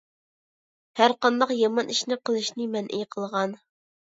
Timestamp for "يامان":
1.57-1.93